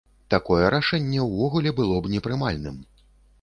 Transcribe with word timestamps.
Такое 0.33 0.69
рашэнне 0.75 1.27
ўвогуле 1.27 1.75
б 1.75 1.87
было 1.91 2.01
непрымальным. 2.15 2.81